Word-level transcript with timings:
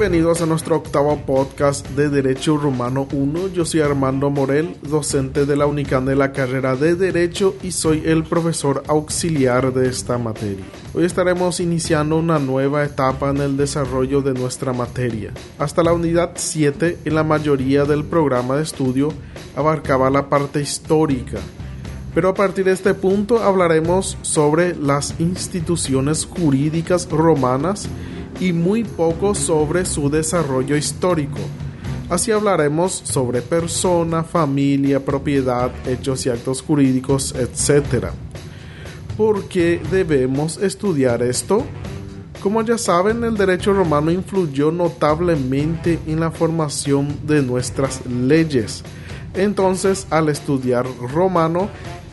Bienvenidos 0.00 0.40
a 0.40 0.46
nuestro 0.46 0.76
octavo 0.76 1.14
podcast 1.26 1.86
de 1.90 2.08
Derecho 2.08 2.56
Romano 2.56 3.06
1. 3.12 3.48
Yo 3.48 3.66
soy 3.66 3.80
Armando 3.80 4.30
Morel, 4.30 4.74
docente 4.80 5.44
de 5.44 5.56
la 5.56 5.66
UNICAN 5.66 6.06
de 6.06 6.16
la 6.16 6.32
carrera 6.32 6.74
de 6.74 6.94
Derecho 6.94 7.54
y 7.62 7.72
soy 7.72 8.04
el 8.06 8.24
profesor 8.24 8.82
auxiliar 8.88 9.74
de 9.74 9.90
esta 9.90 10.16
materia. 10.16 10.64
Hoy 10.94 11.04
estaremos 11.04 11.60
iniciando 11.60 12.16
una 12.16 12.38
nueva 12.38 12.82
etapa 12.82 13.28
en 13.28 13.42
el 13.42 13.58
desarrollo 13.58 14.22
de 14.22 14.32
nuestra 14.32 14.72
materia. 14.72 15.34
Hasta 15.58 15.82
la 15.82 15.92
unidad 15.92 16.30
7, 16.34 17.00
en 17.04 17.14
la 17.14 17.22
mayoría 17.22 17.84
del 17.84 18.02
programa 18.02 18.56
de 18.56 18.62
estudio, 18.62 19.12
abarcaba 19.54 20.08
la 20.08 20.30
parte 20.30 20.62
histórica. 20.62 21.40
Pero 22.14 22.30
a 22.30 22.34
partir 22.34 22.64
de 22.64 22.72
este 22.72 22.94
punto 22.94 23.42
hablaremos 23.42 24.16
sobre 24.22 24.74
las 24.74 25.20
instituciones 25.20 26.24
jurídicas 26.24 27.06
romanas 27.10 27.86
y 28.40 28.52
muy 28.54 28.82
poco 28.82 29.34
sobre 29.34 29.84
su 29.84 30.10
desarrollo 30.10 30.76
histórico. 30.76 31.38
Así 32.08 32.32
hablaremos 32.32 32.92
sobre 33.04 33.40
persona, 33.42 34.24
familia, 34.24 35.04
propiedad, 35.04 35.70
hechos 35.86 36.26
y 36.26 36.30
actos 36.30 36.62
jurídicos, 36.62 37.34
etc. 37.36 38.06
¿Por 39.16 39.44
qué 39.44 39.80
debemos 39.90 40.56
estudiar 40.56 41.22
esto? 41.22 41.64
Como 42.42 42.62
ya 42.62 42.78
saben, 42.78 43.22
el 43.22 43.36
derecho 43.36 43.74
romano 43.74 44.10
influyó 44.10 44.72
notablemente 44.72 46.00
en 46.06 46.18
la 46.18 46.30
formación 46.30 47.14
de 47.26 47.42
nuestras 47.42 48.04
leyes. 48.06 48.82
Entonces, 49.34 50.06
al 50.10 50.30
estudiar 50.30 50.86
romano, 51.12 51.68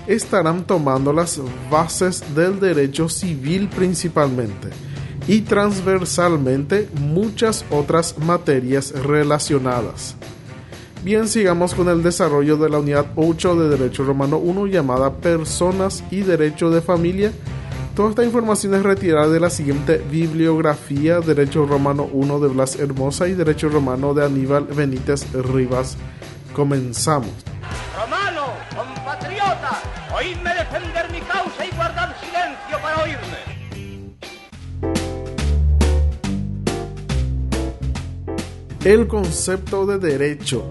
estarán 0.06 0.68
tomando 0.68 1.12
las 1.14 1.42
bases 1.72 2.24
del 2.36 2.60
derecho 2.60 3.10
civil 3.10 3.68
principalmente 3.70 4.87
y 5.28 5.42
transversalmente 5.42 6.90
muchas 7.00 7.66
otras 7.70 8.18
materias 8.18 8.92
relacionadas. 8.92 10.16
Bien, 11.04 11.28
sigamos 11.28 11.76
con 11.76 11.90
el 11.90 12.02
desarrollo 12.02 12.58
de 12.58 12.70
la 12.70 12.80
unidad 12.80 13.08
8 13.16 13.56
de 13.56 13.78
Derecho 13.78 14.04
Romano 14.04 14.38
1 14.38 14.68
llamada 14.68 15.14
Personas 15.14 16.04
y 16.12 16.22
Derecho 16.22 16.70
de 16.70 16.82
Familia. 16.82 17.32
Toda 17.96 18.10
esta 18.10 18.26
información 18.26 18.74
es 18.76 18.84
retirada 18.84 19.30
de 19.30 19.40
la 19.40 19.50
siguiente 19.50 20.02
bibliografía, 20.12 21.20
Derecho 21.20 21.66
Romano 21.66 22.08
1 22.12 22.40
de 22.40 22.48
Blas 22.50 22.78
Hermosa 22.78 23.28
y 23.28 23.34
Derecho 23.34 23.70
Romano 23.70 24.14
de 24.14 24.26
Aníbal 24.26 24.66
Benítez 24.66 25.32
Rivas. 25.34 25.98
Comenzamos. 26.54 27.57
El 38.88 39.06
concepto 39.10 39.86
de 39.86 40.00
derecho. 40.00 40.64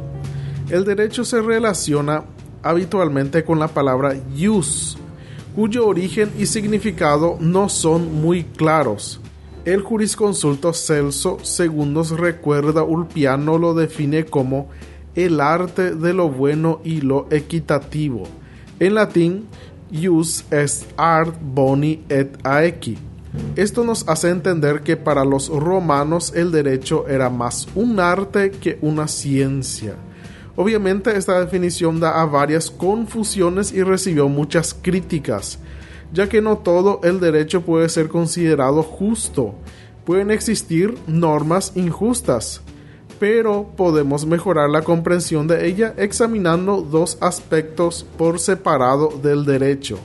El 0.71 0.87
derecho 0.87 1.23
se 1.23 1.43
relaciona 1.43 2.25
habitualmente 2.63 3.45
con 3.45 3.59
la 3.59 3.69
palabra 3.69 4.17
jus, 4.35 4.97
cuyo 5.55 5.87
origen 5.87 6.33
y 6.39 6.47
significado 6.47 7.37
no 7.41 7.69
son 7.69 8.23
muy 8.23 8.45
claros. 8.45 9.21
El 9.67 9.83
jurisconsulto 9.83 10.73
Celso 10.73 11.37
II 11.59 12.17
recuerda 12.17 12.85
Ulpiano 12.85 13.59
lo 13.59 13.75
define 13.75 14.25
como 14.25 14.71
el 15.15 15.39
arte 15.39 15.95
de 15.95 16.15
lo 16.15 16.31
bueno 16.31 16.81
y 16.85 17.03
lo 17.03 17.27
equitativo. 17.31 18.23
En 18.81 18.95
latín, 18.95 19.47
jus 19.93 20.43
est 20.51 20.87
art 20.97 21.35
boni 21.39 22.03
et 22.09 22.31
aequi 22.45 22.97
esto 23.57 23.85
nos 23.85 24.07
hace 24.07 24.29
entender 24.29 24.83
que 24.83 24.99
para 24.99 25.25
los 25.25 25.49
romanos 25.49 26.33
el 26.37 26.53
derecho 26.53 27.09
era 27.09 27.31
más 27.31 27.67
un 27.75 27.99
arte 28.01 28.51
que 28.51 28.79
una 28.83 29.09
ciencia. 29.09 29.95
Obviamente 30.57 31.17
esta 31.17 31.41
definición 31.41 31.99
da 31.99 32.21
a 32.21 32.27
varias 32.27 32.71
confusiones 32.71 33.73
y 33.73 33.83
recibió 33.83 34.29
muchas 34.29 34.75
críticas, 34.75 35.59
ya 36.13 36.29
que 36.29 36.43
no 36.43 36.59
todo 36.59 37.01
el 37.03 37.19
derecho 37.19 37.63
puede 37.63 37.89
ser 37.89 38.09
considerado 38.09 38.83
justo. 38.83 39.55
Pueden 40.05 40.31
existir 40.31 40.95
normas 41.07 41.73
injustas, 41.77 42.61
pero 43.19 43.73
podemos 43.75 44.27
mejorar 44.27 44.69
la 44.69 44.83
comprensión 44.83 45.49
de 45.49 45.67
ella 45.67 45.95
examinando 45.97 46.83
dos 46.83 47.17
aspectos 47.23 48.07
por 48.19 48.39
separado 48.39 49.09
del 49.23 49.47
derecho, 49.47 49.99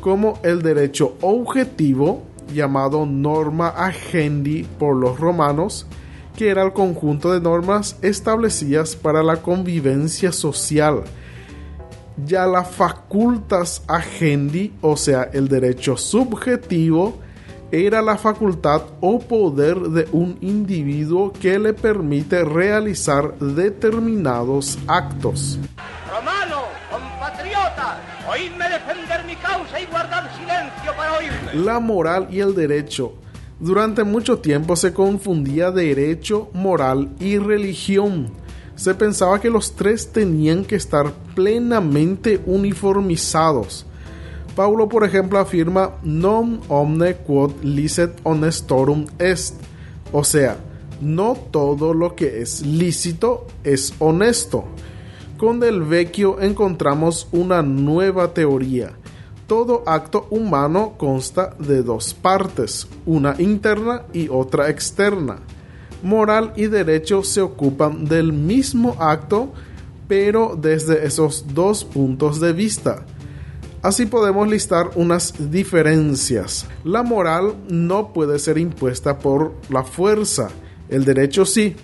como 0.00 0.40
el 0.42 0.62
derecho 0.62 1.16
objetivo 1.20 2.24
llamado 2.52 3.06
norma 3.06 3.68
agendi 3.68 4.64
por 4.78 4.96
los 4.96 5.18
romanos, 5.18 5.86
que 6.36 6.48
era 6.48 6.62
el 6.62 6.72
conjunto 6.72 7.32
de 7.32 7.40
normas 7.40 7.96
establecidas 8.02 8.94
para 8.94 9.22
la 9.22 9.42
convivencia 9.42 10.32
social. 10.32 11.04
Ya 12.24 12.46
la 12.46 12.64
facultas 12.64 13.82
agendi, 13.88 14.72
o 14.80 14.96
sea, 14.96 15.24
el 15.32 15.48
derecho 15.48 15.96
subjetivo, 15.96 17.18
era 17.70 18.00
la 18.00 18.16
facultad 18.16 18.82
o 19.00 19.18
poder 19.18 19.78
de 19.78 20.06
un 20.12 20.38
individuo 20.40 21.32
que 21.32 21.58
le 21.58 21.72
permite 21.74 22.44
realizar 22.44 23.38
determinados 23.38 24.78
actos. 24.86 25.58
La 31.54 31.80
moral 31.80 32.28
y 32.30 32.40
el 32.40 32.54
derecho. 32.54 33.14
Durante 33.58 34.04
mucho 34.04 34.38
tiempo 34.38 34.76
se 34.76 34.92
confundía 34.92 35.70
derecho, 35.70 36.50
moral 36.52 37.10
y 37.18 37.38
religión. 37.38 38.30
Se 38.74 38.94
pensaba 38.94 39.40
que 39.40 39.48
los 39.48 39.74
tres 39.74 40.12
tenían 40.12 40.64
que 40.64 40.76
estar 40.76 41.10
plenamente 41.34 42.40
uniformizados. 42.44 43.86
Paulo, 44.54 44.88
por 44.88 45.04
ejemplo, 45.04 45.38
afirma 45.38 45.92
non 46.02 46.60
omne 46.68 47.16
quod 47.28 47.60
licet 47.62 48.16
honestorum 48.24 49.04
est, 49.18 49.54
o 50.12 50.24
sea, 50.24 50.56
no 51.00 51.36
todo 51.50 51.92
lo 51.92 52.16
que 52.16 52.40
es 52.40 52.64
lícito 52.64 53.46
es 53.64 53.92
honesto. 53.98 54.64
Con 55.36 55.60
Del 55.60 55.82
Vecchio 55.82 56.40
encontramos 56.40 57.28
una 57.32 57.62
nueva 57.62 58.32
teoría. 58.32 58.96
Todo 59.46 59.84
acto 59.86 60.26
humano 60.30 60.94
consta 60.96 61.54
de 61.58 61.82
dos 61.82 62.14
partes, 62.14 62.88
una 63.04 63.36
interna 63.38 64.02
y 64.12 64.28
otra 64.28 64.70
externa. 64.70 65.38
Moral 66.02 66.52
y 66.56 66.66
derecho 66.66 67.22
se 67.22 67.40
ocupan 67.40 68.04
del 68.06 68.32
mismo 68.32 68.96
acto, 68.98 69.52
pero 70.08 70.58
desde 70.60 71.06
esos 71.06 71.54
dos 71.54 71.84
puntos 71.84 72.40
de 72.40 72.52
vista. 72.52 73.04
Así 73.82 74.06
podemos 74.06 74.48
listar 74.48 74.90
unas 74.96 75.50
diferencias. 75.50 76.66
La 76.82 77.04
moral 77.04 77.54
no 77.68 78.12
puede 78.12 78.40
ser 78.40 78.58
impuesta 78.58 79.18
por 79.18 79.54
la 79.68 79.84
fuerza, 79.84 80.48
el 80.88 81.04
derecho 81.04 81.44
sí. 81.44 81.76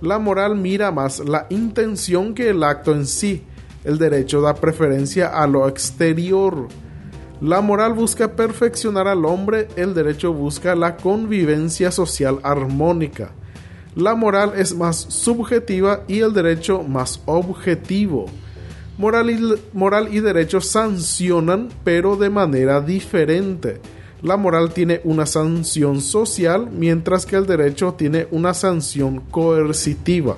La 0.00 0.18
moral 0.18 0.56
mira 0.56 0.90
más 0.92 1.18
la 1.20 1.46
intención 1.50 2.34
que 2.34 2.50
el 2.50 2.62
acto 2.62 2.92
en 2.92 3.06
sí. 3.06 3.44
El 3.84 3.98
derecho 3.98 4.40
da 4.40 4.54
preferencia 4.54 5.28
a 5.28 5.46
lo 5.46 5.68
exterior. 5.68 6.68
La 7.40 7.62
moral 7.62 7.94
busca 7.94 8.36
perfeccionar 8.36 9.08
al 9.08 9.24
hombre, 9.24 9.68
el 9.76 9.94
derecho 9.94 10.30
busca 10.30 10.74
la 10.74 10.98
convivencia 10.98 11.90
social 11.90 12.38
armónica. 12.42 13.30
La 13.96 14.14
moral 14.14 14.52
es 14.56 14.76
más 14.76 14.98
subjetiva 14.98 16.02
y 16.06 16.20
el 16.20 16.34
derecho 16.34 16.82
más 16.82 17.22
objetivo. 17.24 18.26
Moral 18.98 19.30
y, 19.30 19.54
moral 19.72 20.14
y 20.14 20.20
derecho 20.20 20.60
sancionan, 20.60 21.70
pero 21.82 22.16
de 22.16 22.28
manera 22.28 22.82
diferente. 22.82 23.80
La 24.20 24.36
moral 24.36 24.74
tiene 24.74 25.00
una 25.04 25.24
sanción 25.24 26.02
social, 26.02 26.68
mientras 26.70 27.24
que 27.24 27.36
el 27.36 27.46
derecho 27.46 27.94
tiene 27.94 28.28
una 28.30 28.52
sanción 28.52 29.20
coercitiva. 29.30 30.36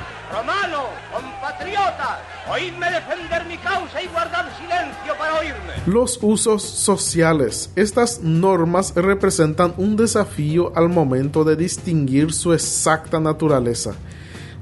Oídme 2.53 2.91
defender 2.91 3.47
mi 3.47 3.57
causa 3.57 4.03
y 4.03 4.07
guardar 4.09 4.47
silencio 4.59 5.17
para 5.19 5.41
oírme. 5.41 5.73
Los 5.87 6.19
usos 6.21 6.63
sociales. 6.63 7.71
Estas 7.77 8.21
normas 8.21 8.93
representan 8.95 9.73
un 9.79 9.97
desafío 9.97 10.71
al 10.77 10.91
momento 10.91 11.45
de 11.45 11.57
distinguir 11.57 12.33
su 12.33 12.53
exacta 12.53 13.21
naturaleza, 13.21 13.95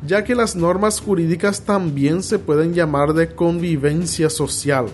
ya 0.07 0.23
que 0.23 0.37
las 0.37 0.55
normas 0.55 1.01
jurídicas 1.01 1.63
también 1.63 2.23
se 2.23 2.39
pueden 2.39 2.75
llamar 2.75 3.13
de 3.13 3.35
convivencia 3.35 4.31
social. 4.31 4.87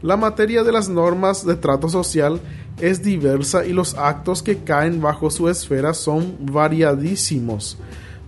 La 0.00 0.16
materia 0.16 0.62
de 0.62 0.70
las 0.70 0.88
normas 0.88 1.44
de 1.44 1.56
trato 1.56 1.88
social 1.88 2.40
es 2.80 3.02
diversa 3.02 3.66
y 3.66 3.72
los 3.72 3.96
actos 3.96 4.44
que 4.44 4.58
caen 4.58 5.00
bajo 5.00 5.28
su 5.30 5.48
esfera 5.48 5.92
son 5.92 6.36
variadísimos. 6.40 7.78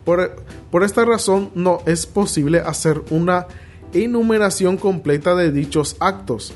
Por, 0.04 0.42
por, 0.72 0.82
esta 0.82 1.04
razón 1.04 1.52
no 1.54 1.78
es 1.86 2.06
posible 2.06 2.58
hacer 2.58 3.02
una 3.10 3.46
enumeración 3.92 4.76
completa 4.76 5.34
de 5.34 5.52
dichos 5.52 5.96
actos. 6.00 6.52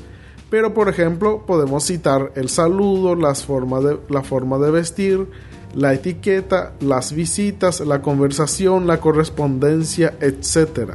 Pero 0.49 0.73
por 0.73 0.89
ejemplo 0.89 1.45
podemos 1.45 1.85
citar 1.85 2.31
el 2.35 2.49
saludo, 2.49 3.15
las 3.15 3.45
formas 3.45 3.83
de, 3.83 3.99
la 4.09 4.21
forma 4.21 4.57
de 4.57 4.71
vestir, 4.71 5.27
la 5.73 5.93
etiqueta, 5.93 6.73
las 6.79 7.11
visitas, 7.11 7.81
la 7.81 8.01
conversación, 8.01 8.87
la 8.87 8.99
correspondencia, 8.99 10.15
etc. 10.21 10.93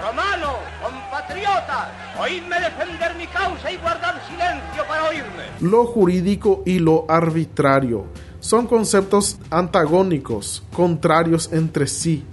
Romano, 0.00 0.54
compatriota, 0.82 2.16
oídme 2.20 2.60
defender 2.60 3.14
mi 3.16 3.26
causa 3.26 3.70
y 3.70 3.76
guardar 3.76 4.22
silencio 4.26 4.84
para 4.88 5.08
oírme. 5.08 5.44
Lo 5.60 5.84
jurídico 5.86 6.62
y 6.64 6.78
lo 6.78 7.04
arbitrario 7.08 8.06
son 8.44 8.66
conceptos 8.66 9.38
antagónicos, 9.48 10.62
contrarios 10.74 11.50
entre 11.50 11.86
sí. 11.86 12.24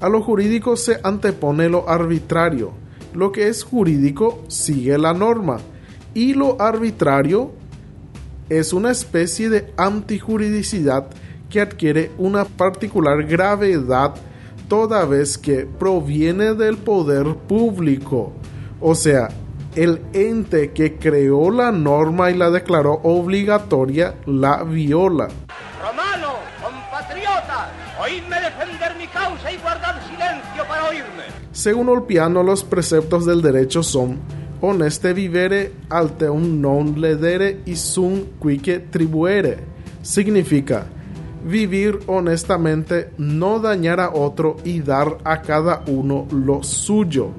A 0.00 0.08
lo 0.08 0.22
jurídico 0.22 0.76
se 0.76 1.00
antepone 1.02 1.68
lo 1.68 1.88
arbitrario. 1.88 2.72
Lo 3.14 3.32
que 3.32 3.48
es 3.48 3.64
jurídico 3.64 4.42
sigue 4.48 4.98
la 4.98 5.14
norma 5.14 5.58
y 6.14 6.34
lo 6.34 6.60
arbitrario 6.60 7.52
es 8.48 8.72
una 8.72 8.90
especie 8.90 9.48
de 9.48 9.72
antijuridicidad 9.76 11.08
que 11.50 11.60
adquiere 11.60 12.10
una 12.18 12.44
particular 12.44 13.24
gravedad 13.24 14.14
toda 14.68 15.04
vez 15.04 15.38
que 15.38 15.66
proviene 15.66 16.54
del 16.54 16.76
poder 16.76 17.34
público, 17.48 18.32
o 18.80 18.94
sea, 18.94 19.28
el 19.74 20.00
ente 20.12 20.72
que 20.72 20.96
creó 20.96 21.50
la 21.50 21.72
norma 21.72 22.30
y 22.30 22.34
la 22.34 22.50
declaró 22.50 23.00
obligatoria 23.02 24.14
la 24.26 24.62
viola. 24.64 25.28
Romano, 26.60 26.78
compatriota, 26.88 27.70
oídme 28.00 28.40
defender 28.40 28.96
mi 28.96 29.06
causa 29.08 29.50
y 29.50 29.56
guardar 29.58 30.00
silencio 30.04 30.66
para 30.66 30.88
oírme. 30.88 31.24
Según 31.52 31.88
Olpiano, 31.88 32.42
los 32.42 32.64
preceptos 32.64 33.26
del 33.26 33.42
derecho 33.42 33.82
son 33.82 34.18
honeste 34.60 35.12
vivere, 35.12 35.72
alteum 35.88 36.60
non 36.60 37.00
ledere 37.00 37.60
y 37.64 37.76
sum 37.76 38.38
quique 38.40 38.80
tribuere. 38.80 39.58
Significa 40.02 40.86
vivir 41.44 42.00
honestamente, 42.06 43.10
no 43.18 43.60
dañar 43.60 44.00
a 44.00 44.10
otro 44.10 44.56
y 44.64 44.80
dar 44.80 45.18
a 45.24 45.42
cada 45.42 45.82
uno 45.86 46.26
lo 46.30 46.62
suyo. 46.62 47.30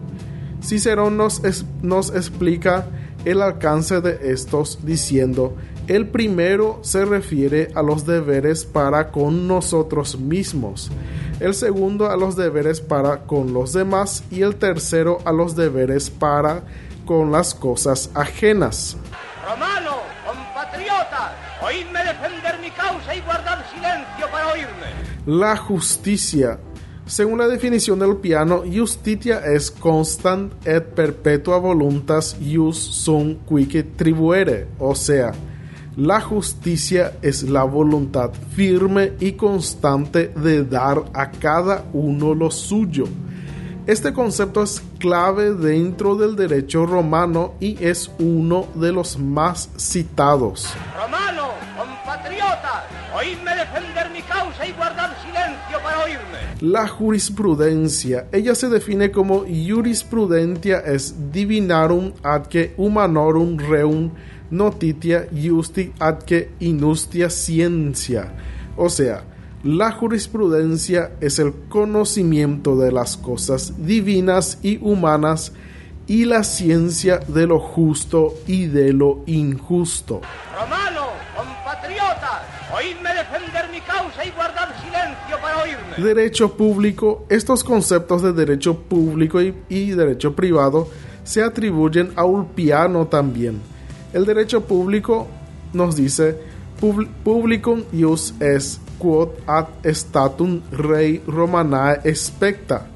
Cicerón 0.61 1.17
nos, 1.17 1.41
nos 1.81 2.09
explica 2.15 2.87
el 3.25 3.41
alcance 3.41 4.01
de 4.01 4.31
estos 4.31 4.85
diciendo, 4.85 5.55
el 5.89 6.07
primero 6.07 6.79
se 6.83 7.03
refiere 7.03 7.71
a 7.73 7.81
los 7.81 8.05
deberes 8.05 8.63
para 8.63 9.11
con 9.11 9.47
nosotros 9.47 10.19
mismos, 10.19 10.91
el 11.39 11.55
segundo 11.55 12.11
a 12.11 12.15
los 12.15 12.35
deberes 12.35 12.79
para 12.79 13.23
con 13.23 13.53
los 13.53 13.73
demás 13.73 14.23
y 14.29 14.43
el 14.43 14.55
tercero 14.57 15.17
a 15.25 15.31
los 15.31 15.55
deberes 15.55 16.11
para 16.11 16.61
con 17.05 17.31
las 17.31 17.55
cosas 17.55 18.11
ajenas. 18.13 18.97
Romano, 19.43 19.97
compatriota, 20.27 21.35
oídme 21.63 22.03
defender 22.03 22.59
mi 22.61 22.69
causa 22.69 23.15
y 23.15 23.21
guardar 23.21 23.65
silencio 23.73 24.27
para 24.31 24.47
oírme. 24.53 24.93
La 25.25 25.57
justicia. 25.57 26.59
Según 27.07 27.39
la 27.39 27.47
definición 27.47 27.97
del 27.97 28.17
piano, 28.17 28.61
justitia 28.71 29.39
es 29.39 29.71
constant 29.71 30.53
et 30.67 30.93
perpetua 30.93 31.57
voluntas 31.57 32.37
ius 32.39 32.77
sum 32.77 33.39
quique 33.47 33.81
tribuere, 33.81 34.67
o 34.77 34.93
sea, 34.93 35.31
la 35.99 36.21
justicia 36.21 37.17
es 37.21 37.43
la 37.43 37.63
voluntad 37.65 38.31
firme 38.55 39.11
y 39.19 39.33
constante 39.33 40.29
de 40.29 40.63
dar 40.63 41.03
a 41.13 41.29
cada 41.29 41.83
uno 41.91 42.33
lo 42.33 42.49
suyo. 42.51 43.03
Este 43.85 44.13
concepto 44.13 44.63
es 44.63 44.81
clave 44.97 45.53
dentro 45.55 46.15
del 46.15 46.37
derecho 46.37 46.85
romano 46.85 47.55
y 47.59 47.83
es 47.83 48.09
uno 48.17 48.67
de 48.75 48.93
los 48.93 49.19
más 49.19 49.69
citados. 49.75 50.73
Romano, 50.95 51.49
compatriota, 51.77 52.85
oídme 53.13 53.55
defender 53.55 54.09
mi 54.11 54.21
causa 54.21 54.65
y 54.65 54.71
guardar 54.71 55.13
silencio 55.21 55.83
para 55.83 56.05
oírme. 56.05 56.39
La 56.61 56.87
jurisprudencia, 56.87 58.27
ella 58.31 58.55
se 58.55 58.69
define 58.69 59.11
como 59.11 59.39
jurisprudentia 59.39 60.77
es 60.79 61.33
divinarum 61.33 62.13
adque 62.23 62.73
humanorum 62.77 63.57
reum 63.57 64.11
notitia 64.51 65.27
justi 65.31 65.93
adque 65.99 66.51
inustia 66.59 67.29
ciencia. 67.29 68.33
O 68.77 68.89
sea, 68.89 69.23
la 69.63 69.91
jurisprudencia 69.91 71.11
es 71.19 71.37
el 71.39 71.53
conocimiento 71.67 72.77
de 72.77 72.91
las 72.91 73.17
cosas 73.17 73.73
divinas 73.85 74.57
y 74.61 74.77
humanas 74.81 75.51
y 76.07 76.25
la 76.25 76.43
ciencia 76.43 77.19
de 77.27 77.45
lo 77.45 77.59
justo 77.59 78.33
y 78.47 78.67
de 78.67 78.93
lo 78.93 79.21
injusto. 79.27 80.21
Romano, 80.57 81.07
compatriota, 81.35 82.41
oídme 82.73 83.13
defender 83.13 83.69
mi 83.71 83.81
causa 83.81 84.25
y 84.25 84.31
guardar 84.31 84.73
silencio 84.81 85.37
para 85.41 85.61
oírme. 85.61 86.03
Derecho 86.03 86.55
público, 86.55 87.25
estos 87.29 87.63
conceptos 87.63 88.23
de 88.23 88.33
derecho 88.33 88.79
público 88.79 89.41
y, 89.41 89.53
y 89.67 89.91
derecho 89.91 90.35
privado 90.35 90.87
se 91.23 91.43
atribuyen 91.43 92.11
a 92.15 92.23
Ulpiano 92.23 93.05
también. 93.07 93.61
El 94.11 94.25
derecho 94.25 94.61
público 94.61 95.27
nos 95.71 95.95
dice 95.95 96.35
publicum 96.79 97.83
ius 97.93 98.33
es 98.39 98.79
quod 98.97 99.29
ad 99.45 99.67
statum 99.85 100.61
rei 100.71 101.21
romanae 101.27 101.99
expecta. 102.03 102.87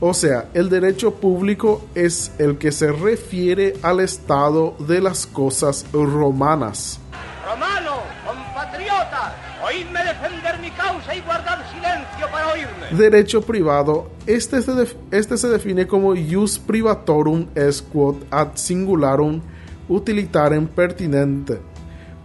O 0.00 0.14
sea, 0.14 0.46
el 0.54 0.70
derecho 0.70 1.14
público 1.14 1.86
es 1.94 2.32
el 2.38 2.56
que 2.56 2.72
se 2.72 2.92
refiere 2.92 3.74
al 3.82 4.00
estado 4.00 4.74
de 4.78 5.00
las 5.00 5.26
cosas 5.26 5.84
romanas. 5.92 6.98
Romano, 7.46 8.00
compatriota, 8.26 9.34
oídme 9.66 10.02
defender 10.02 10.58
mi 10.60 10.70
causa 10.70 11.14
y 11.14 11.20
guardar 11.20 11.62
silencio 11.70 12.26
para 12.32 12.52
oírme. 12.52 12.96
Derecho 12.96 13.42
privado, 13.42 14.08
este 14.26 14.62
se, 14.62 14.72
este 15.10 15.36
se 15.36 15.48
define 15.48 15.86
como 15.86 16.14
ius 16.14 16.58
privatorum 16.58 17.48
es 17.54 17.82
quod 17.82 18.16
ad 18.30 18.56
singularum 18.56 19.42
utilitarem 19.88 20.66
pertinente. 20.66 21.60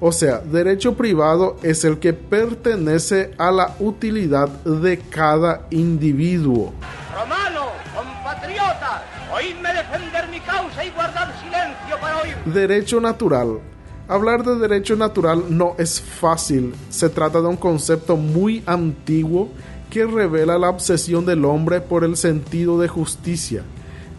O 0.01 0.11
sea, 0.11 0.39
derecho 0.39 0.95
privado 0.95 1.57
es 1.61 1.83
el 1.83 1.99
que 1.99 2.13
pertenece 2.13 3.31
a 3.37 3.51
la 3.51 3.75
utilidad 3.79 4.47
de 4.63 4.97
cada 4.97 5.67
individuo. 5.71 6.73
Romano, 7.13 7.65
compatriota, 7.93 9.03
oídme 9.33 9.73
defender 9.73 10.29
mi 10.29 10.39
causa 10.39 10.85
y 10.85 10.89
guardar 10.91 11.33
silencio 11.39 11.99
para 11.99 12.21
oírme. 12.21 12.53
Derecho 12.53 13.01
natural. 13.01 13.59
Hablar 14.07 14.43
de 14.43 14.55
derecho 14.55 14.95
natural 14.95 15.43
no 15.49 15.75
es 15.77 16.01
fácil. 16.01 16.73
Se 16.89 17.09
trata 17.09 17.41
de 17.41 17.47
un 17.47 17.57
concepto 17.57 18.15
muy 18.15 18.63
antiguo 18.65 19.49
que 19.89 20.05
revela 20.05 20.57
la 20.57 20.69
obsesión 20.69 21.25
del 21.25 21.43
hombre 21.43 21.81
por 21.81 22.05
el 22.05 22.15
sentido 22.15 22.79
de 22.79 22.87
justicia. 22.87 23.63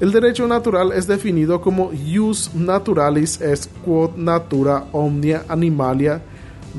El 0.01 0.13
derecho 0.13 0.47
natural 0.47 0.93
es 0.93 1.07
definido 1.07 1.61
como 1.61 1.91
jus 1.91 2.51
naturalis 2.55 3.39
est 3.43 3.71
quod 3.85 4.17
natura 4.17 4.87
omnia 4.93 5.45
animalia 5.47 6.23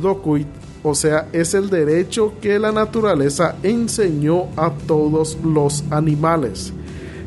docuit, 0.01 0.47
o 0.81 0.95
sea, 0.95 1.27
es 1.31 1.53
el 1.53 1.69
derecho 1.69 2.33
que 2.41 2.57
la 2.57 2.71
naturaleza 2.71 3.57
enseñó 3.61 4.47
a 4.57 4.71
todos 4.87 5.37
los 5.43 5.83
animales. 5.91 6.73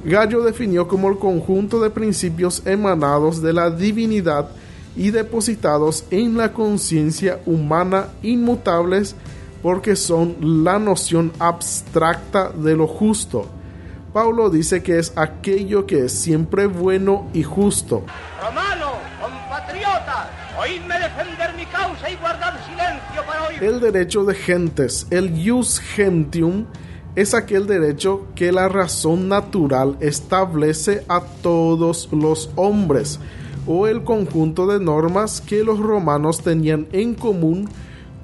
Gallo 0.04 0.42
definió 0.42 0.88
como 0.88 1.08
el 1.08 1.16
conjunto 1.16 1.80
de 1.80 1.90
principios 1.90 2.66
emanados 2.66 3.40
de 3.40 3.52
la 3.52 3.70
divinidad 3.70 4.48
y 4.96 5.12
depositados 5.12 6.06
en 6.10 6.36
la 6.36 6.52
conciencia 6.52 7.38
humana 7.46 8.08
inmutables 8.20 9.14
porque 9.62 9.94
son 9.94 10.64
la 10.64 10.80
noción 10.80 11.30
abstracta 11.38 12.50
de 12.50 12.74
lo 12.74 12.88
justo. 12.88 13.46
Paulo 14.14 14.49
dice 14.49 14.80
que 14.80 15.00
es 15.00 15.12
aquello 15.16 15.87
que 15.87 16.04
es 16.04 16.12
siempre 16.12 16.66
bueno 16.66 17.28
y 17.35 17.42
justo. 17.42 18.04
Romano, 18.40 18.92
compatriota, 19.21 20.30
oídme 20.56 21.00
defender 21.00 21.52
mi 21.56 21.66
causa 21.66 22.09
y 22.09 22.14
guardar 22.14 22.54
silencio 22.64 23.26
para. 23.26 23.49
El 23.56 23.80
derecho 23.80 24.25
de 24.25 24.37
gentes, 24.37 25.09
el 25.11 25.35
jus 25.44 25.80
gentium, 25.80 26.66
es 27.16 27.35
aquel 27.35 27.66
derecho 27.66 28.28
que 28.37 28.52
la 28.52 28.68
razón 28.68 29.28
natural 29.28 29.97
establece 29.99 31.04
a 31.09 31.21
todos 31.42 32.09
los 32.12 32.50
hombres, 32.54 33.18
o 33.66 33.88
el 33.88 34.04
conjunto 34.04 34.68
de 34.68 34.78
normas 34.78 35.40
que 35.40 35.64
los 35.64 35.80
romanos 35.80 36.40
tenían 36.40 36.87
en 36.92 37.16
común 37.16 37.68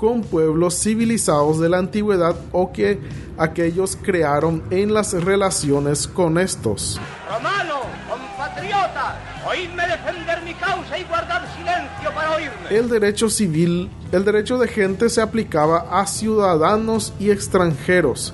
con 0.01 0.23
pueblos 0.23 0.81
civilizados 0.81 1.61
de 1.61 1.69
la 1.69 1.77
antigüedad 1.77 2.35
o 2.53 2.73
que 2.73 2.99
aquellos 3.37 3.99
crearon 4.01 4.63
en 4.71 4.95
las 4.95 5.13
relaciones 5.13 6.09
con 6.09 6.39
estos. 6.39 6.99
Romano, 7.31 7.81
compatriota, 8.09 9.21
oídme 9.47 9.87
defender 9.87 10.43
mi 10.43 10.55
causa 10.55 10.97
y 10.99 11.05
guardar 11.05 11.47
silencio 11.55 12.15
para 12.15 12.35
oírme. 12.35 12.55
El 12.71 12.89
derecho 12.89 13.29
civil, 13.29 13.91
el 14.11 14.25
derecho 14.25 14.57
de 14.57 14.69
gente 14.69 15.11
se 15.11 15.21
aplicaba 15.21 16.01
a 16.01 16.07
ciudadanos 16.07 17.13
y 17.19 17.31
extranjeros, 17.31 18.33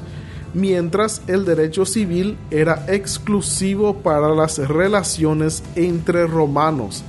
mientras 0.55 1.21
el 1.27 1.45
derecho 1.45 1.85
civil 1.85 2.39
era 2.53 2.85
exclusivo 2.87 4.05
para 4.05 4.29
las 4.29 4.59
relaciones 4.59 5.65
entre 5.75 6.29
romanos. 6.29 7.03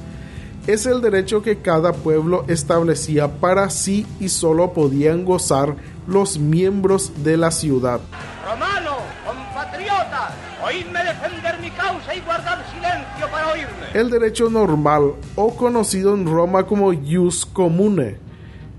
Es 0.68 0.86
el 0.86 1.00
derecho 1.00 1.42
que 1.42 1.60
cada 1.60 1.94
pueblo 1.94 2.44
establecía 2.50 3.40
para 3.40 3.70
sí 3.70 4.06
y 4.20 4.28
solo 4.28 4.74
podían 4.74 5.24
gozar 5.24 5.78
los 6.08 6.38
miembros 6.40 7.24
de 7.24 7.38
la 7.38 7.52
ciudad. 7.52 8.02
Romano, 8.46 8.98
compatriota, 9.26 10.36
oídme 10.62 11.06
defender 11.06 11.58
mi 11.62 11.72
causa 11.72 12.14
y 12.14 12.20
guardar 12.20 12.66
silencio 12.70 13.32
para 13.32 13.54
oírme. 13.54 13.72
El 13.94 14.10
derecho 14.10 14.50
normal, 14.50 15.14
o 15.38 15.56
conocido 15.56 16.14
en 16.14 16.26
Roma 16.26 16.66
como 16.66 16.94
jus 16.94 17.46
comune. 17.46 18.18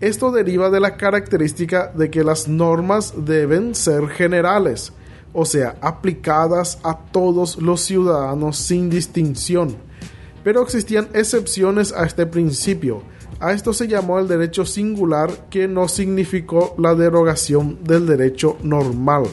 Esto 0.02 0.30
deriva 0.30 0.68
de 0.68 0.80
la 0.80 0.98
característica 0.98 1.90
de 1.94 2.10
que 2.10 2.22
las 2.22 2.48
normas 2.48 3.14
deben 3.16 3.74
ser 3.74 4.08
generales, 4.08 4.92
o 5.32 5.46
sea, 5.46 5.76
aplicadas 5.80 6.80
a 6.84 6.98
todos 6.98 7.56
los 7.56 7.80
ciudadanos 7.80 8.58
sin 8.58 8.90
distinción. 8.90 9.87
Pero 10.48 10.62
existían 10.62 11.10
excepciones 11.12 11.92
a 11.92 12.06
este 12.06 12.24
principio. 12.24 13.02
A 13.38 13.52
esto 13.52 13.74
se 13.74 13.86
llamó 13.86 14.18
el 14.18 14.28
derecho 14.28 14.64
singular, 14.64 15.30
que 15.50 15.68
no 15.68 15.88
significó 15.88 16.74
la 16.78 16.94
derogación 16.94 17.84
del 17.84 18.06
derecho 18.06 18.56
normal. 18.62 19.24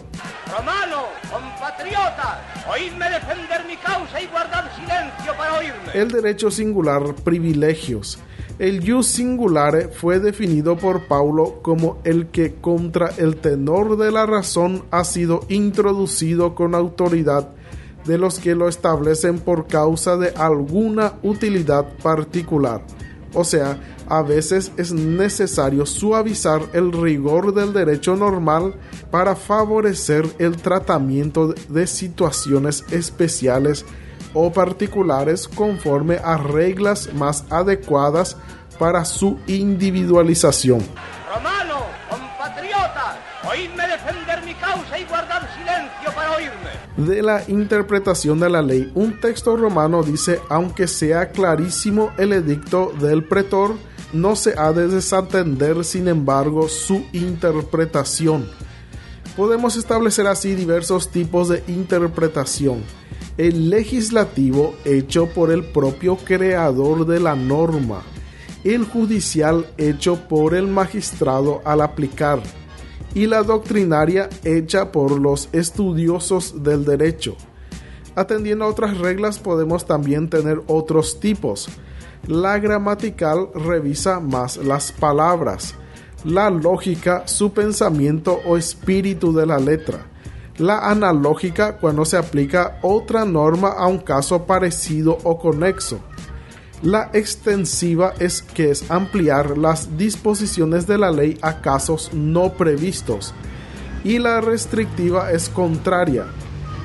Romano, 0.52 1.04
compatriota, 1.32 2.44
oídme 2.70 3.10
defender 3.10 3.66
mi 3.66 3.78
causa 3.78 4.22
y 4.22 4.28
guardar 4.28 4.70
silencio 4.76 5.38
para 5.38 5.58
oírme. 5.58 5.94
El 5.94 6.12
derecho 6.12 6.52
singular, 6.52 7.16
privilegios. 7.24 8.20
El 8.60 8.86
jus 8.86 9.08
singulare 9.08 9.88
fue 9.88 10.20
definido 10.20 10.76
por 10.76 11.08
Paulo 11.08 11.62
como 11.62 12.02
el 12.04 12.28
que 12.28 12.56
contra 12.56 13.12
el 13.16 13.38
tenor 13.38 13.96
de 13.96 14.12
la 14.12 14.26
razón 14.26 14.84
ha 14.92 15.06
sido 15.06 15.46
introducido 15.48 16.56
con 16.56 16.76
autoridad 16.76 17.52
de 18.06 18.18
los 18.18 18.40
que 18.40 18.56
lo 18.56 18.68
establecen 18.68 19.40
por 19.40 19.68
causa 19.68 20.18
de 20.18 20.30
alguna 20.30 21.14
utilidad 21.24 21.86
particular. 22.02 22.82
O 23.34 23.44
sea, 23.44 23.78
a 24.08 24.22
veces 24.22 24.72
es 24.78 24.94
necesario 24.94 25.86
suavizar 25.86 26.62
el 26.74 26.92
rigor 26.92 27.54
del 27.54 27.74
derecho 27.74 28.16
normal 28.16 28.76
para 29.12 29.36
favorecer 29.36 30.26
el 30.40 30.56
tratamiento 30.58 31.54
de 31.68 31.88
situaciones 31.88 32.86
especiales 32.92 33.86
o 34.34 34.52
particulares 34.52 35.48
conforme 35.48 36.18
a 36.24 36.38
reglas 36.38 37.14
más 37.14 37.46
adecuadas 37.50 38.38
para 38.78 39.04
su 39.06 39.40
individualización. 39.48 40.80
Romano, 41.34 41.86
compatriota, 42.10 43.18
oídme 43.50 43.88
defender 43.88 44.44
mi 44.44 44.54
causa 44.56 45.00
y 45.00 45.06
De 46.98 47.22
la 47.22 47.44
interpretación 47.50 48.40
de 48.40 48.50
la 48.50 48.62
ley, 48.62 48.90
un 48.96 49.20
texto 49.20 49.58
romano 49.58 50.02
dice, 50.02 50.40
aunque 50.48 50.88
sea 50.88 51.30
clarísimo 51.30 52.12
el 52.18 52.32
edicto 52.32 52.94
del 53.02 53.26
pretor, 53.26 53.76
no 54.14 54.38
se 54.38 54.58
ha 54.58 54.72
de 54.72 54.88
desatender, 54.88 55.84
sin 55.84 56.08
embargo, 56.08 56.70
su 56.70 57.04
interpretación. 57.12 58.48
Podemos 59.36 59.76
establecer 59.76 60.26
así 60.28 60.56
diversos 60.56 61.10
tipos 61.10 61.50
de 61.50 61.62
interpretación. 61.68 62.82
El 63.38 63.70
legislativo 63.70 64.74
hecho 64.86 65.28
por 65.28 65.52
el 65.52 65.66
propio 65.66 66.16
creador 66.16 67.06
de 67.06 67.20
la 67.20 67.36
norma, 67.36 68.04
el 68.64 68.86
judicial 68.86 69.68
hecho 69.78 70.16
por 70.30 70.56
el 70.56 70.68
magistrado 70.68 71.62
al 71.66 71.82
aplicar, 71.82 72.42
y 73.16 73.26
la 73.26 73.42
doctrinaria 73.42 74.30
hecha 74.44 74.92
por 74.92 75.20
los 75.20 75.50
estudiosos 75.52 76.62
del 76.62 76.86
derecho. 76.86 77.36
Atendiendo 78.14 78.66
a 78.66 78.68
otras 78.68 79.00
reglas 79.00 79.40
podemos 79.40 79.88
también 79.88 80.30
tener 80.30 80.62
otros 80.68 81.20
tipos. 81.20 81.68
La 82.28 82.60
gramatical 82.60 83.50
revisa 83.56 84.20
más 84.20 84.58
las 84.58 84.92
palabras, 84.92 85.74
la 86.24 86.52
lógica 86.52 87.28
su 87.28 87.52
pensamiento 87.52 88.40
o 88.46 88.58
espíritu 88.58 89.34
de 89.34 89.48
la 89.48 89.58
letra 89.58 90.06
la 90.58 90.90
analógica 90.90 91.78
cuando 91.78 92.06
se 92.06 92.18
aplica 92.18 92.80
otra 92.82 93.26
norma 93.26 93.70
a 93.70 93.88
un 93.88 94.00
caso 94.00 94.46
parecido 94.46 95.18
o 95.24 95.38
conexo. 95.38 96.00
La 96.86 97.10
extensiva 97.14 98.14
es 98.20 98.44
que 98.44 98.70
es 98.70 98.92
ampliar 98.92 99.58
las 99.58 99.98
disposiciones 99.98 100.86
de 100.86 101.00
la 101.00 101.10
ley 101.10 101.36
a 101.42 101.60
casos 101.60 102.12
no 102.14 102.54
previstos. 102.54 103.34
Y 104.04 104.20
la 104.20 104.40
restrictiva 104.40 105.32
es 105.32 105.50
contraria. 105.50 106.28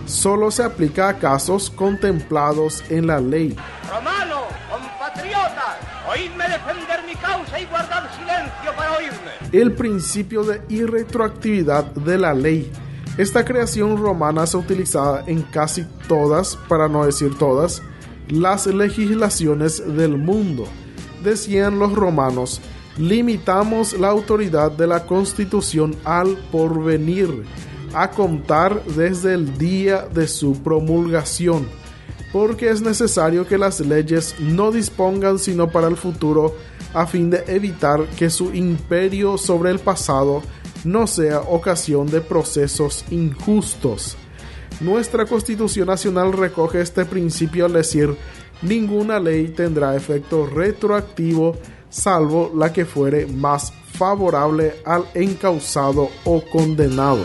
Solo 0.06 0.50
se 0.50 0.62
aplica 0.64 1.10
a 1.10 1.18
casos 1.18 1.68
contemplados 1.68 2.82
en 2.88 3.08
la 3.08 3.20
ley. 3.20 3.54
Romano, 3.90 4.44
compatriota, 4.70 5.78
oídme 6.10 6.48
defender 6.48 7.04
mi 7.06 7.14
causa 7.16 7.60
y 7.60 7.66
guardar 7.66 8.10
silencio 8.14 8.74
para 8.74 8.92
oírme. 8.96 9.32
El 9.52 9.74
principio 9.74 10.44
de 10.44 10.62
irretroactividad 10.70 11.84
de 11.84 12.16
la 12.16 12.32
ley 12.32 12.72
esta 13.18 13.44
creación 13.44 13.98
romana 13.98 14.46
se 14.46 14.56
utilizada 14.56 15.24
en 15.26 15.42
casi 15.42 15.84
todas, 16.08 16.56
para 16.68 16.88
no 16.88 17.04
decir 17.04 17.36
todas, 17.36 17.82
las 18.30 18.66
legislaciones 18.66 19.82
del 19.96 20.16
mundo. 20.16 20.64
Decían 21.22 21.78
los 21.78 21.92
romanos, 21.92 22.60
limitamos 22.96 23.98
la 23.98 24.08
autoridad 24.08 24.70
de 24.72 24.86
la 24.86 25.06
constitución 25.06 25.96
al 26.04 26.36
porvenir, 26.50 27.44
a 27.92 28.10
contar 28.10 28.82
desde 28.84 29.34
el 29.34 29.58
día 29.58 30.06
de 30.12 30.28
su 30.28 30.62
promulgación, 30.62 31.66
porque 32.32 32.70
es 32.70 32.80
necesario 32.80 33.46
que 33.46 33.58
las 33.58 33.80
leyes 33.80 34.36
no 34.38 34.70
dispongan 34.70 35.38
sino 35.38 35.68
para 35.68 35.88
el 35.88 35.96
futuro, 35.96 36.54
a 36.94 37.06
fin 37.06 37.30
de 37.30 37.44
evitar 37.46 38.04
que 38.16 38.30
su 38.30 38.54
imperio 38.54 39.38
sobre 39.38 39.70
el 39.70 39.78
pasado 39.78 40.42
no 40.84 41.06
sea 41.06 41.40
ocasión 41.40 42.06
de 42.06 42.20
procesos 42.20 43.04
injustos. 43.10 44.16
Nuestra 44.80 45.26
Constitución 45.26 45.88
Nacional 45.88 46.32
recoge 46.32 46.80
este 46.80 47.04
principio 47.04 47.66
al 47.66 47.74
decir 47.74 48.16
ninguna 48.62 49.20
ley 49.20 49.48
tendrá 49.48 49.94
efecto 49.94 50.46
retroactivo 50.46 51.56
salvo 51.90 52.50
la 52.56 52.72
que 52.72 52.86
fuere 52.86 53.26
más 53.26 53.72
favorable 53.92 54.76
al 54.86 55.04
encausado 55.14 56.08
o 56.24 56.42
condenado. 56.50 57.22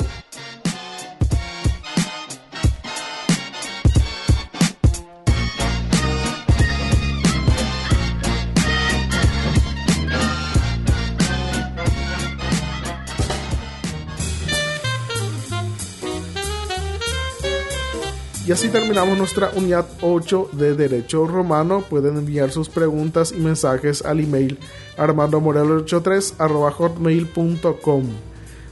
Y 18.45 18.51
así 18.51 18.67
terminamos 18.69 19.17
nuestra 19.17 19.49
unidad 19.55 19.87
8 20.01 20.49
de 20.51 20.75
Derecho 20.75 21.25
Romano. 21.25 21.81
Pueden 21.81 22.17
enviar 22.17 22.51
sus 22.51 22.69
preguntas 22.69 23.31
y 23.31 23.37
mensajes 23.37 24.05
al 24.05 24.19
email 24.19 24.59
armandomorelo83 24.97 26.33